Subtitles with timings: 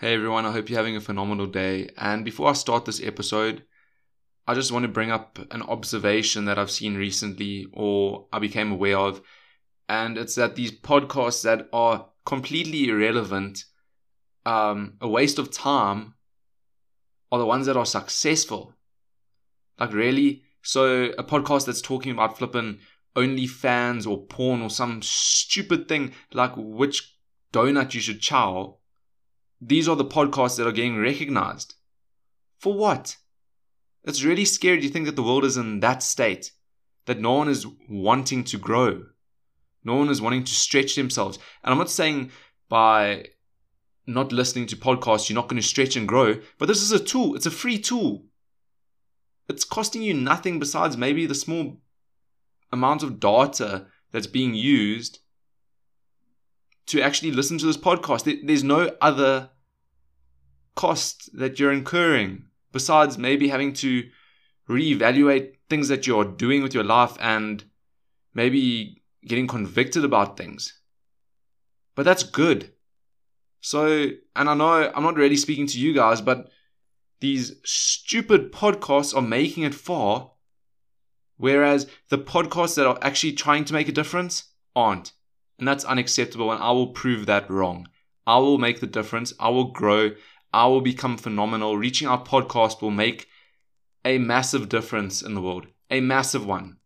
[0.00, 1.90] Hey everyone, I hope you're having a phenomenal day.
[1.98, 3.64] And before I start this episode,
[4.46, 8.72] I just want to bring up an observation that I've seen recently or I became
[8.72, 9.20] aware of.
[9.90, 13.66] And it's that these podcasts that are completely irrelevant,
[14.46, 16.14] um, a waste of time,
[17.30, 18.72] are the ones that are successful.
[19.78, 20.44] Like, really?
[20.62, 22.78] So, a podcast that's talking about flipping
[23.16, 27.18] OnlyFans or porn or some stupid thing like which
[27.52, 28.79] donut you should chow
[29.60, 31.74] these are the podcasts that are getting recognized.
[32.58, 33.16] For what?
[34.04, 36.52] It's really scary to think that the world is in that state,
[37.06, 39.04] that no one is wanting to grow.
[39.84, 41.38] No one is wanting to stretch themselves.
[41.62, 42.30] And I'm not saying
[42.68, 43.26] by
[44.06, 46.98] not listening to podcasts, you're not going to stretch and grow, but this is a
[46.98, 47.34] tool.
[47.34, 48.24] It's a free tool.
[49.48, 51.80] It's costing you nothing besides maybe the small
[52.72, 55.20] amount of data that's being used
[56.90, 58.46] to actually listen to this podcast.
[58.46, 59.50] There's no other
[60.74, 64.08] cost that you're incurring besides maybe having to
[64.68, 67.64] reevaluate things that you're doing with your life and
[68.34, 70.80] maybe getting convicted about things.
[71.94, 72.72] But that's good.
[73.60, 76.50] So, and I know I'm not really speaking to you guys, but
[77.20, 80.32] these stupid podcasts are making it far,
[81.36, 85.12] whereas the podcasts that are actually trying to make a difference aren't.
[85.60, 87.86] And that's unacceptable, and I will prove that wrong.
[88.26, 89.34] I will make the difference.
[89.38, 90.12] I will grow.
[90.54, 91.76] I will become phenomenal.
[91.76, 93.28] Reaching our podcast will make
[94.02, 96.78] a massive difference in the world, a massive one.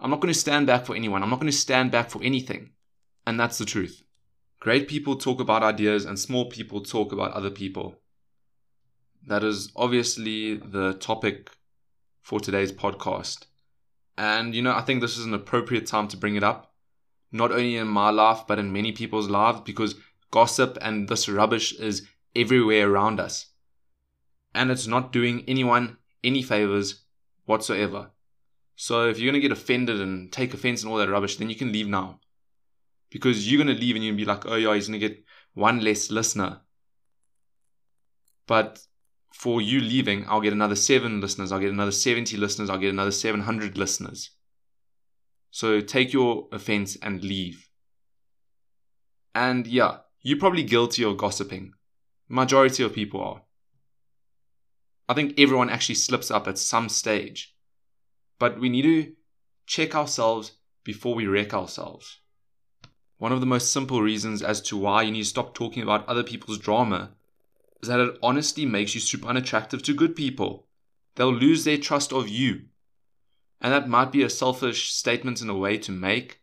[0.00, 1.22] I'm not going to stand back for anyone.
[1.22, 2.70] I'm not going to stand back for anything.
[3.28, 4.02] And that's the truth.
[4.58, 7.94] Great people talk about ideas, and small people talk about other people.
[9.24, 11.50] That is obviously the topic
[12.22, 13.46] for today's podcast.
[14.16, 16.67] And, you know, I think this is an appropriate time to bring it up
[17.30, 19.94] not only in my life, but in many people's lives because
[20.30, 23.46] gossip and this rubbish is everywhere around us.
[24.54, 27.04] And it's not doing anyone any favors
[27.44, 28.10] whatsoever.
[28.76, 31.50] So if you're going to get offended and take offense and all that rubbish, then
[31.50, 32.20] you can leave now.
[33.10, 35.24] Because you're going to leave and you'll be like, oh yeah, he's going to get
[35.54, 36.60] one less listener.
[38.46, 38.80] But
[39.32, 42.92] for you leaving, I'll get another seven listeners, I'll get another 70 listeners, I'll get
[42.92, 44.30] another 700 listeners.
[45.50, 47.68] So take your offense and leave.
[49.34, 51.72] And yeah, you're probably guilty of gossiping.
[52.28, 53.42] Majority of people are.
[55.08, 57.54] I think everyone actually slips up at some stage.
[58.38, 59.12] But we need to
[59.66, 60.52] check ourselves
[60.84, 62.20] before we wreck ourselves.
[63.18, 66.06] One of the most simple reasons as to why you need to stop talking about
[66.08, 67.10] other people's drama
[67.82, 70.66] is that it honestly makes you super unattractive to good people.
[71.16, 72.66] They'll lose their trust of you.
[73.60, 76.40] And that might be a selfish statement in a way to make.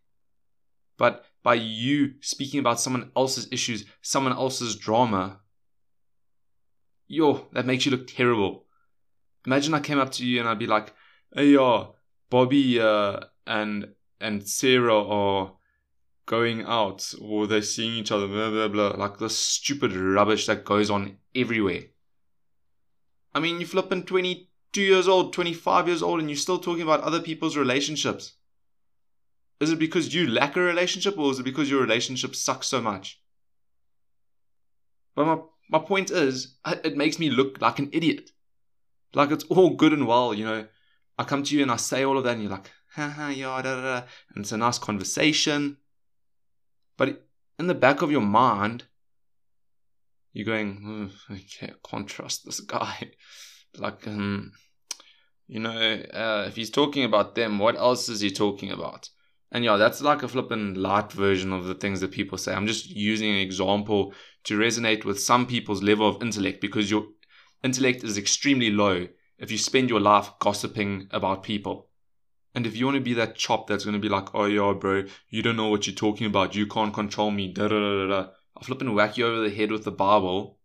[0.98, 5.40] But by you speaking about someone else's issues, someone else's drama,
[7.08, 8.66] yo, that makes you look terrible.
[9.46, 10.94] Imagine I came up to you and I'd be like,
[11.34, 11.96] hey, yo,
[12.30, 13.90] Bobby uh, and
[14.20, 15.54] and Sarah are
[16.26, 18.90] going out or they're seeing each other, blah, blah, blah.
[18.98, 21.84] Like the stupid rubbish that goes on everywhere.
[23.34, 26.82] I mean, you flipping 20, two years old, 25 years old, and you're still talking
[26.82, 28.34] about other people's relationships?
[29.62, 32.82] Is it because you lack a relationship or is it because your relationship sucks so
[32.82, 33.22] much?
[35.16, 35.38] But my,
[35.70, 38.32] my point is, it makes me look like an idiot.
[39.14, 40.68] Like it's all good and well, you know.
[41.18, 43.62] I come to you and I say all of that, and you're like, haha, yeah,
[43.62, 44.08] da, da, da.
[44.36, 45.78] And it's a nice conversation.
[46.98, 47.26] But
[47.58, 48.84] in the back of your mind,
[50.34, 53.12] you're going, oh, okay, I can't trust this guy.
[53.80, 54.52] like, um,
[55.48, 59.10] you know, uh, if he's talking about them, what else is he talking about?
[59.52, 62.54] And yeah, that's like a flippin' light version of the things that people say.
[62.54, 64.14] I'm just using an example
[64.46, 67.06] to resonate with some people's level of intellect because your
[67.64, 69.08] intellect is extremely low
[69.38, 71.90] if you spend your life gossiping about people.
[72.54, 74.74] And if you want to be that chop that's going to be like, oh yeah,
[74.74, 76.56] bro, you don't know what you're talking about.
[76.56, 77.52] You can't control me.
[77.52, 78.30] Da da da da.
[78.56, 80.58] I'll flip and whack you over the head with the Bible.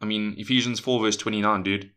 [0.00, 1.90] I mean, Ephesians 4 verse 29, dude.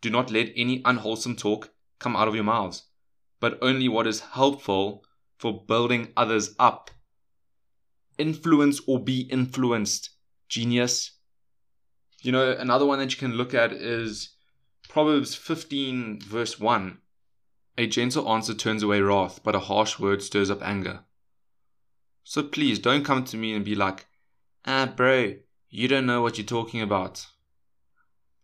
[0.00, 2.84] Do not let any unwholesome talk come out of your mouths,
[3.40, 5.04] but only what is helpful
[5.38, 6.90] for building others up.
[8.18, 10.10] Influence or be influenced.
[10.48, 11.12] Genius.
[12.22, 14.30] You know, another one that you can look at is
[14.88, 16.98] Proverbs 15, verse 1.
[17.78, 21.00] A gentle answer turns away wrath, but a harsh word stirs up anger.
[22.24, 24.06] So please don't come to me and be like,
[24.64, 25.34] ah, bro,
[25.68, 27.26] you don't know what you're talking about.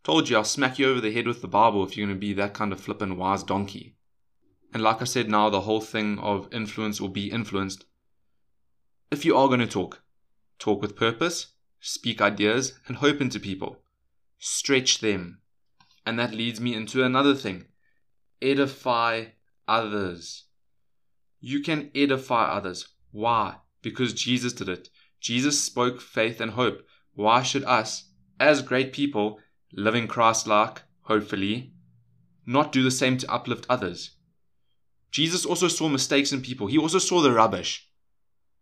[0.05, 2.21] Told you I'll smack you over the head with the Bible if you're going to
[2.21, 3.97] be that kind of flippin' wise donkey.
[4.75, 7.85] And like I said now, the whole thing of influence or be influenced.
[9.11, 10.03] If you are going to talk,
[10.59, 13.83] talk with purpose, speak ideas and hope into people,
[14.39, 15.41] stretch them.
[16.05, 17.67] And that leads me into another thing
[18.41, 19.27] edify
[19.69, 20.45] others.
[21.41, 22.89] You can edify others.
[23.13, 23.57] Why?
[23.83, 24.89] Because Jesus did it.
[25.21, 26.83] Jesus spoke faith and hope.
[27.15, 28.11] Why should us,
[28.41, 29.39] as great people,
[29.73, 31.73] living Christ like, hopefully,
[32.47, 34.13] not do the same to uplift others?
[35.11, 36.67] Jesus also saw mistakes in people.
[36.67, 37.89] He also saw the rubbish.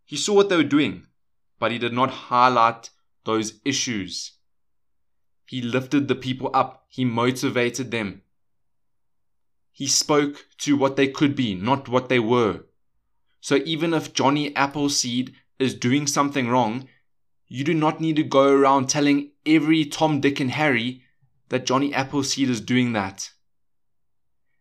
[0.04, 1.06] He saw what they were doing,
[1.58, 2.90] but he did not highlight
[3.24, 4.32] those issues.
[5.46, 6.86] He lifted the people up.
[6.88, 8.22] He motivated them.
[9.72, 12.64] He spoke to what they could be, not what they were.
[13.40, 16.88] So even if Johnny Appleseed is doing something wrong,
[17.52, 21.02] you do not need to go around telling every Tom, Dick, and Harry
[21.48, 23.30] that Johnny Appleseed is doing that.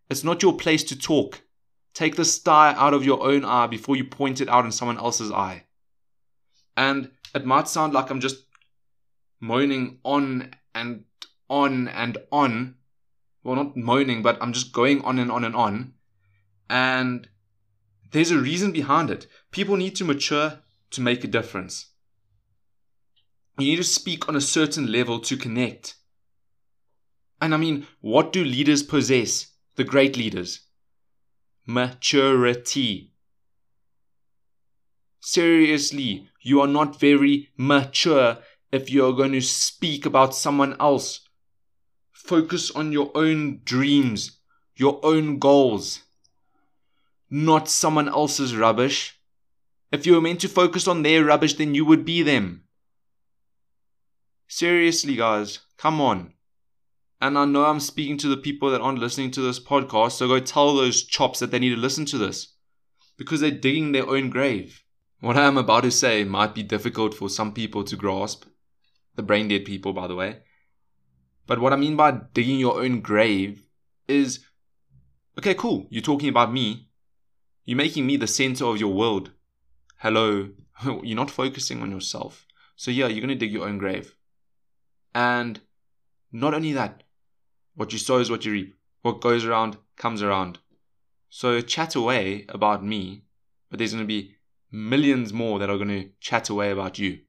[0.09, 1.43] It's not your place to talk.
[1.93, 4.97] Take the sty out of your own eye before you point it out in someone
[4.97, 5.65] else's eye.
[6.75, 8.45] And it might sound like I'm just
[9.39, 11.03] moaning on and
[11.47, 12.73] on and on.
[13.43, 15.93] Well, not moaning, but I'm just going on and on and on.
[16.67, 17.29] And
[18.11, 19.27] there's a reason behind it.
[19.51, 21.85] People need to mature to make a difference.
[23.59, 25.95] You need to speak on a certain level to connect.
[27.41, 29.47] And I mean, what do leaders possess?
[29.75, 30.61] The great leaders.
[31.65, 33.11] Maturity.
[35.19, 38.37] Seriously, you are not very mature
[38.71, 41.27] if you're going to speak about someone else.
[42.13, 44.39] Focus on your own dreams,
[44.75, 46.03] your own goals,
[47.29, 49.19] not someone else's rubbish.
[49.91, 52.63] If you were meant to focus on their rubbish, then you would be them.
[54.51, 56.33] Seriously, guys, come on.
[57.21, 60.27] And I know I'm speaking to the people that aren't listening to this podcast, so
[60.27, 62.55] go tell those chops that they need to listen to this.
[63.15, 64.83] Because they're digging their own grave.
[65.19, 68.45] What I am about to say might be difficult for some people to grasp.
[69.15, 70.39] The brain dead people, by the way.
[71.45, 73.67] But what I mean by digging your own grave
[74.07, 74.39] is
[75.37, 76.89] okay, cool, you're talking about me.
[77.65, 79.31] You're making me the center of your world.
[79.97, 80.49] Hello,
[80.83, 82.47] you're not focusing on yourself.
[82.75, 84.15] So, yeah, you're going to dig your own grave.
[85.13, 85.59] And
[86.31, 87.03] not only that,
[87.75, 88.75] what you sow is what you reap.
[89.01, 90.59] What goes around comes around.
[91.29, 93.23] So, chat away about me,
[93.69, 94.35] but there's going to be
[94.71, 97.19] millions more that are going to chat away about you.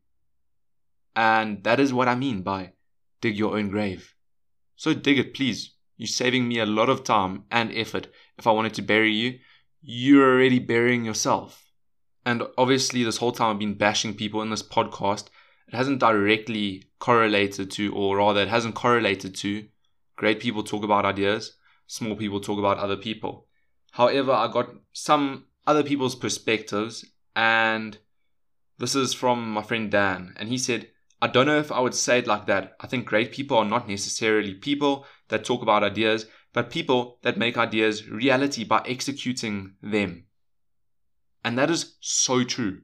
[1.15, 2.73] And that is what I mean by
[3.21, 4.15] dig your own grave.
[4.77, 5.75] So dig it, please.
[5.97, 8.09] You're saving me a lot of time and effort.
[8.39, 9.39] If I wanted to bury you,
[9.83, 11.71] you're already burying yourself.
[12.25, 15.29] And obviously, this whole time I've been bashing people in this podcast.
[15.73, 19.69] It hasn't directly correlated to, or rather, it hasn't correlated to
[20.17, 21.57] great people talk about ideas,
[21.87, 23.47] small people talk about other people.
[23.93, 27.05] However, I got some other people's perspectives,
[27.37, 27.97] and
[28.79, 30.89] this is from my friend Dan, and he said,
[31.23, 32.77] I don't know if I would say it like that.
[32.81, 37.37] I think great people are not necessarily people that talk about ideas, but people that
[37.37, 40.25] make ideas reality by executing them.
[41.45, 42.81] And that is so true.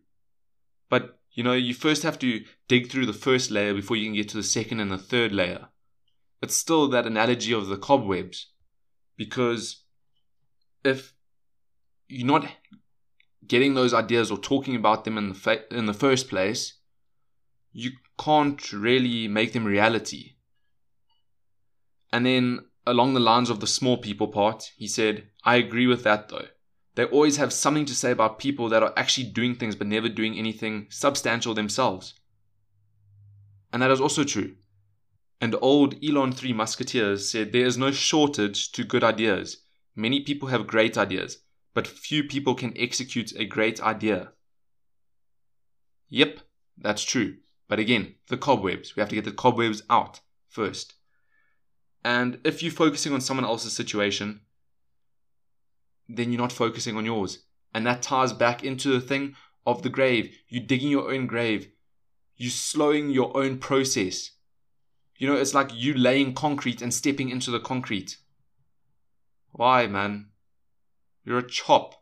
[0.88, 4.14] But, you know, you first have to dig through the first layer before you can
[4.14, 5.68] get to the second and the third layer.
[6.40, 8.46] It's still that analogy of the cobwebs.
[9.18, 9.84] Because
[10.82, 11.12] if
[12.08, 12.46] you're not
[13.46, 16.78] getting those ideas or talking about them in the, fa- in the first place,
[17.70, 20.36] you can't really make them reality.
[22.14, 26.02] And then along the lines of the small people part, he said, I agree with
[26.04, 26.46] that though.
[26.96, 30.08] They always have something to say about people that are actually doing things but never
[30.08, 32.14] doing anything substantial themselves.
[33.72, 34.54] And that is also true.
[35.38, 39.58] And old Elon Three Musketeers said there is no shortage to good ideas.
[39.94, 41.38] Many people have great ideas,
[41.74, 44.32] but few people can execute a great idea.
[46.08, 46.40] Yep,
[46.78, 47.36] that's true.
[47.68, 48.96] But again, the cobwebs.
[48.96, 50.94] We have to get the cobwebs out first.
[52.02, 54.40] And if you're focusing on someone else's situation,
[56.08, 57.40] then you're not focusing on yours.
[57.74, 59.34] And that ties back into the thing
[59.66, 60.36] of the grave.
[60.48, 61.68] You're digging your own grave.
[62.36, 64.30] You're slowing your own process.
[65.16, 68.18] You know, it's like you laying concrete and stepping into the concrete.
[69.52, 70.26] Why, man?
[71.24, 71.94] You're a chop.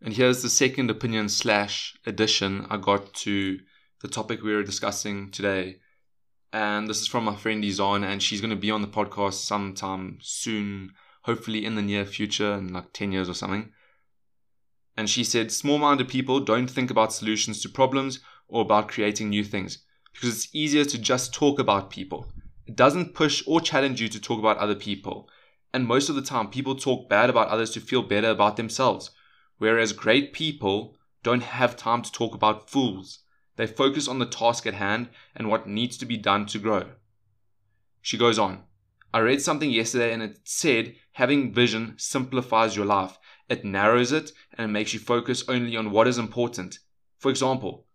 [0.00, 3.58] And here's the second opinion slash addition I got to
[4.00, 5.80] the topic we are discussing today.
[6.52, 9.34] And this is from my friend Izan, and she's going to be on the podcast
[9.34, 10.92] sometime soon,
[11.22, 13.72] hopefully in the near future, in like 10 years or something.
[14.96, 19.28] And she said, Small minded people don't think about solutions to problems or about creating
[19.28, 19.78] new things
[20.12, 22.26] because it's easier to just talk about people.
[22.66, 25.28] It doesn't push or challenge you to talk about other people.
[25.72, 29.10] And most of the time, people talk bad about others to feel better about themselves.
[29.58, 33.20] Whereas great people don't have time to talk about fools.
[33.56, 36.86] They focus on the task at hand and what needs to be done to grow.
[38.00, 38.64] She goes on.
[39.12, 43.18] I read something yesterday and it said having vision simplifies your life.
[43.48, 46.78] It narrows it and it makes you focus only on what is important.
[47.18, 47.86] For example,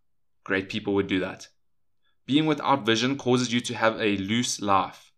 [0.44, 1.48] great people would do that.
[2.26, 5.12] Being without vision causes you to have a loose life.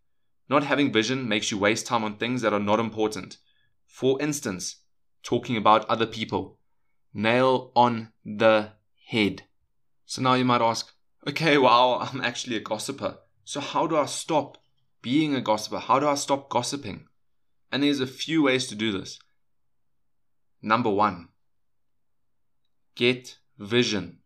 [0.48, 3.38] Not having vision makes you waste time on things that are not important.
[3.86, 4.82] For instance,
[5.22, 6.58] talking about other people.
[7.14, 8.72] Nail on the
[9.06, 9.44] head.
[10.04, 10.92] So now you might ask,
[11.26, 13.18] okay, wow, I'm actually a gossiper.
[13.44, 14.58] So how do I stop
[15.02, 15.78] being a gossiper?
[15.78, 17.06] How do I stop gossiping?
[17.70, 19.18] And there's a few ways to do this.
[20.62, 21.28] Number one,
[22.94, 24.18] get vision.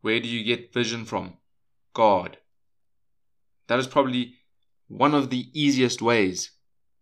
[0.00, 1.38] Where do you get vision from?
[1.94, 2.38] God.
[3.68, 4.34] That is probably
[4.88, 6.50] one of the easiest ways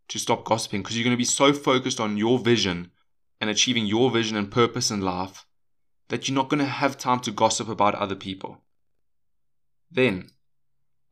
[0.08, 2.90] to stop gossiping because you're going to be so focused on your vision
[3.40, 5.46] and achieving your vision and purpose in life
[6.08, 8.62] that you're not going to have time to gossip about other people.
[9.90, 10.30] Then,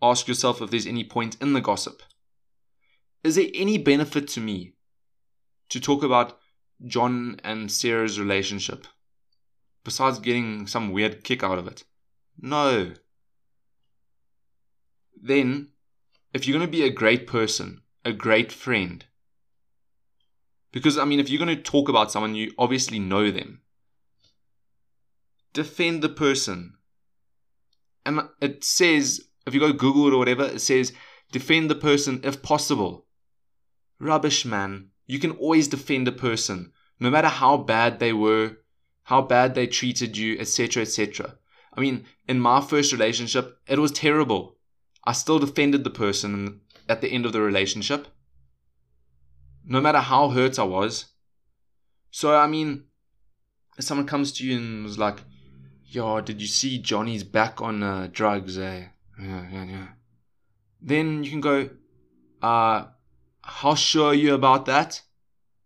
[0.03, 2.03] ask yourself if there's any point in the gossip.
[3.25, 4.75] Is there any benefit to me
[5.71, 6.39] to talk about
[6.87, 8.87] John and Sarah's relationship
[9.85, 11.85] besides getting some weird kick out of it?
[12.41, 12.93] No.
[15.21, 15.69] Then,
[16.33, 19.05] if you're going to be a great person, a great friend,
[20.73, 23.63] because I mean, if you're going to talk about someone, you obviously know them.
[25.53, 26.75] Defend the person.
[28.05, 30.93] And it says, if you go Google it or whatever, it says,
[31.33, 33.07] defend the person if possible.
[33.99, 34.91] Rubbish, man.
[35.07, 38.59] You can always defend a person, no matter how bad they were,
[39.05, 41.39] how bad they treated you, etc., etc.
[41.75, 44.59] I mean, in my first relationship, it was terrible.
[45.05, 48.09] I still defended the person at the end of the relationship,
[49.65, 51.07] no matter how hurt I was.
[52.11, 52.85] So, I mean,
[53.79, 55.21] if someone comes to you and was like,
[55.91, 58.89] Yo, did you see Johnny's back on uh, drugs, eh?
[59.19, 59.87] Yeah, yeah, yeah.
[60.81, 61.71] Then you can go,
[62.41, 62.87] uh,
[63.43, 65.03] how sure are you about that?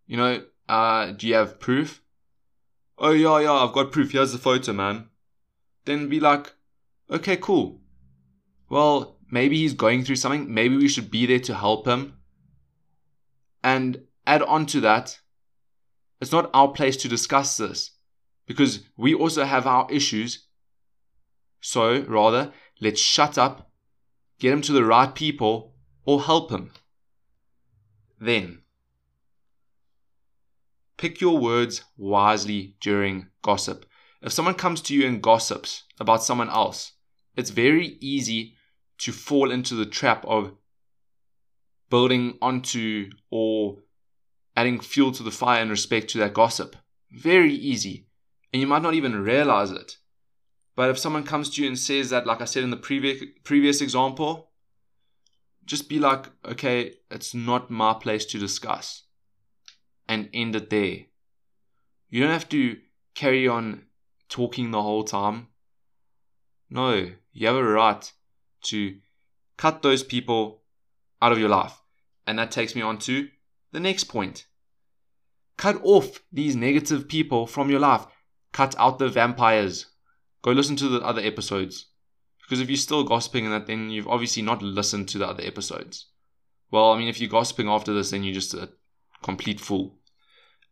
[0.06, 2.02] You know, uh, do you have proof?
[2.98, 4.12] Oh, yeah, yeah, I've got proof.
[4.12, 5.08] Here's the photo, man.
[5.84, 6.54] Then be like,
[7.10, 7.80] okay, cool.
[8.68, 10.52] Well, maybe he's going through something.
[10.52, 12.14] Maybe we should be there to help him.
[13.62, 15.20] And add on to that,
[16.20, 17.90] it's not our place to discuss this
[18.46, 20.46] because we also have our issues.
[21.60, 23.70] So, rather, let's shut up,
[24.40, 25.72] get him to the right people,
[26.04, 26.72] or help him.
[28.20, 28.62] Then,
[30.96, 33.86] pick your words wisely during gossip.
[34.20, 36.92] If someone comes to you and gossips about someone else,
[37.36, 38.56] it's very easy
[38.98, 40.52] to fall into the trap of
[41.88, 43.78] building onto or
[44.56, 46.74] adding fuel to the fire in respect to that gossip.
[47.12, 48.06] Very easy.
[48.52, 49.98] And you might not even realize it.
[50.74, 53.22] But if someone comes to you and says that, like I said in the previous
[53.44, 54.50] previous example,
[55.64, 59.04] just be like, okay, it's not my place to discuss.
[60.08, 60.98] And end it there.
[62.08, 62.78] You don't have to
[63.14, 63.84] carry on
[64.28, 65.48] talking the whole time.
[66.68, 68.10] No, you have a right
[68.64, 68.96] to
[69.56, 70.62] cut those people
[71.20, 71.80] out of your life.
[72.26, 73.28] And that takes me on to
[73.72, 74.46] the next point.
[75.56, 78.06] Cut off these negative people from your life.
[78.52, 79.86] Cut out the vampires.
[80.42, 81.86] Go listen to the other episodes.
[82.42, 85.44] Because if you're still gossiping and that, then you've obviously not listened to the other
[85.44, 86.06] episodes.
[86.70, 88.70] Well, I mean, if you're gossiping after this, then you're just a
[89.22, 89.98] complete fool.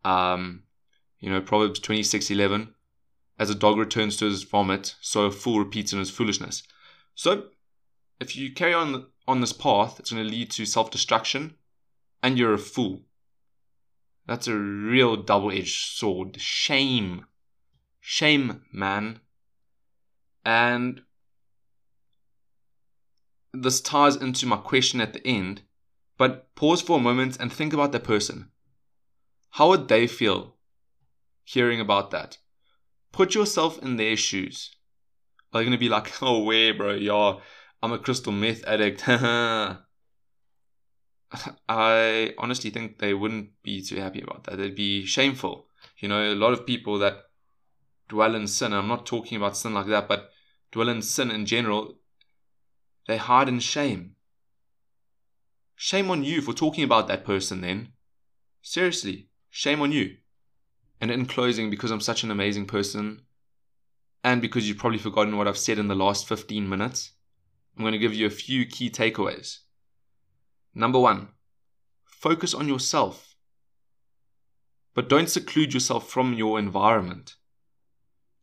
[0.05, 0.65] Um,
[1.21, 2.75] you know, Proverbs 26:11,
[3.39, 6.63] as a dog returns to his vomit, so a fool repeats in his foolishness.
[7.15, 7.51] So,
[8.19, 11.55] if you carry on on this path, it's going to lead to self-destruction,
[12.23, 13.03] and you're a fool.
[14.27, 16.41] That's a real double-edged sword.
[16.41, 17.27] Shame,
[18.01, 19.21] shame, man.
[20.45, 21.03] And
[23.53, 25.63] this ties into my question at the end,
[26.17, 28.51] but pause for a moment and think about that person.
[29.51, 30.57] How would they feel
[31.45, 32.39] hearing about that?
[33.13, 34.71] Put yourself in their shoes.
[35.53, 36.93] Are they going to be like, oh, where, bro?
[36.93, 37.41] Yeah,
[37.83, 39.05] I'm a crystal meth addict.
[41.69, 44.57] I honestly think they wouldn't be too happy about that.
[44.57, 45.67] They'd be shameful.
[45.99, 47.30] You know, a lot of people that
[48.11, 50.31] dwell in sin, I'm not talking about sin like that, but
[50.73, 51.95] dwell in sin in general,
[53.07, 54.17] they hide in shame.
[55.77, 57.93] Shame on you for talking about that person then.
[58.61, 60.17] Seriously, shame on you.
[61.01, 63.23] And in closing, because I'm such an amazing person,
[64.23, 67.13] and because you've probably forgotten what I've said in the last 15 minutes,
[67.77, 69.61] I'm going to give you a few key takeaways.
[70.75, 71.29] Number one,
[72.05, 73.35] focus on yourself.
[74.95, 77.37] But don't seclude yourself from your environment.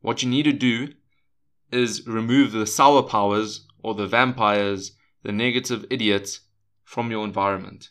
[0.02, 0.90] What you need to do
[1.72, 6.42] is remove the sour powers or the vampires, the negative idiots
[6.84, 7.90] from your environment.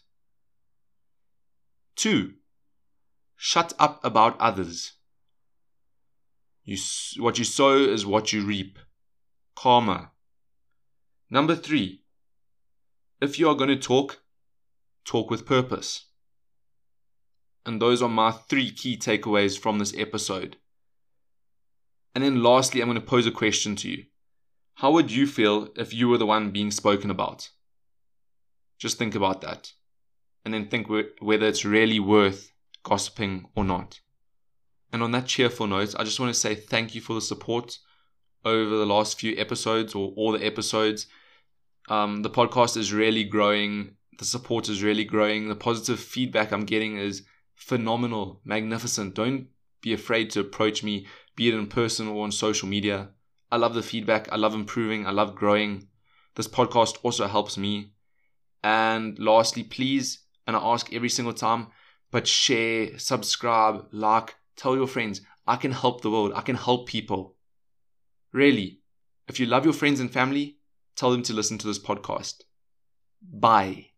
[1.95, 2.35] Two,
[3.37, 4.93] shut up about others.
[6.65, 6.77] You,
[7.19, 8.79] what you sow is what you reap.
[9.55, 10.11] Karma.
[11.31, 12.03] Number three,
[13.21, 14.21] if you are going to talk,
[15.05, 16.07] talk with purpose.
[17.65, 20.57] And those are my three key takeaways from this episode.
[22.17, 24.05] And then lastly, I'm going to pose a question to you.
[24.77, 27.51] How would you feel if you were the one being spoken about?
[28.79, 29.75] Just think about that.
[30.43, 30.89] And then think
[31.21, 34.01] whether it's really worth gossiping or not.
[34.95, 37.77] And on that cheerful note, I just want to say thank you for the support
[38.47, 41.09] over the last few episodes or all the episodes.
[41.91, 43.97] Um, the podcast is really growing.
[44.19, 45.51] The support is really growing.
[45.51, 47.25] The positive feedback I'm getting is
[47.57, 49.15] phenomenal, magnificent.
[49.15, 49.49] Don't
[49.83, 51.07] be afraid to approach me,
[51.37, 53.11] be it in person or on social media.
[53.53, 54.31] I love the feedback.
[54.33, 55.07] I love improving.
[55.07, 55.89] I love growing.
[56.35, 57.93] This podcast also helps me.
[58.65, 61.69] And lastly, please, and I ask every single time,
[62.11, 65.21] but share, subscribe, like, tell your friends.
[65.47, 66.33] I can help the world.
[66.35, 67.37] I can help people.
[68.33, 68.81] Really.
[69.29, 70.59] If you love your friends and family,
[70.97, 72.43] tell them to listen to this podcast.
[73.23, 73.91] Bye.